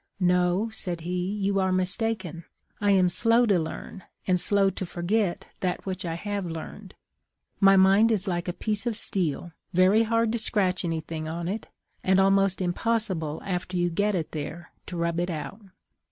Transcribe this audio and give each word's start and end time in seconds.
'No,' 0.39 0.67
said 0.69 1.01
he, 1.01 1.13
'you 1.31 1.59
are 1.59 1.71
mistaken; 1.71 2.43
I 2.79 2.89
am 2.89 3.07
slow 3.07 3.45
to 3.45 3.59
learn, 3.59 4.03
and 4.25 4.39
slow 4.39 4.71
to 4.71 4.83
forget 4.83 5.45
that 5.59 5.85
which 5.85 6.05
I 6.05 6.15
have 6.15 6.43
learned. 6.47 6.95
My 7.59 7.75
mind 7.77 8.11
is 8.11 8.27
like 8.27 8.47
a 8.47 8.51
piece 8.53 8.87
of 8.87 8.95
steel— 8.97 9.51
very 9.73 10.01
hard 10.01 10.31
to 10.31 10.39
scratch 10.39 10.83
anything 10.83 11.27
on 11.27 11.47
it, 11.47 11.67
and 12.03 12.19
almost 12.19 12.63
impossible 12.63 13.43
after 13.45 13.77
you 13.77 13.91
get 13.91 14.15
it 14.15 14.31
there 14.31 14.71
to 14.87 14.97
rub 14.97 15.19
it 15.19 15.29
out.' 15.29 15.61